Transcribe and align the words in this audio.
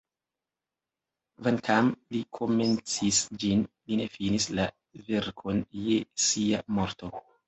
Kvankam 1.41 1.91
Li 2.15 2.21
komencis 2.37 3.19
ĝin, 3.43 3.61
Li 3.91 3.99
ne 3.99 4.07
finis 4.13 4.47
la 4.61 4.65
verkon 5.11 5.61
je 5.89 5.99
Sia 6.25 6.63
morto. 6.79 7.11